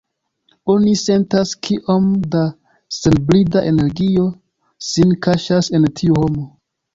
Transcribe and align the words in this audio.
Oni 0.75 0.93
sentas 1.01 1.51
kiom 1.67 2.07
da 2.35 2.41
senbrida 3.01 3.63
energio 3.73 4.25
sin 4.89 5.15
kaŝas 5.27 5.71
en 5.81 5.87
tiu 6.01 6.19
homo. 6.25 6.49